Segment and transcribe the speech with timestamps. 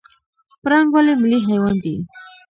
[0.63, 1.95] پړانګ ولې ملي حیوان دی؟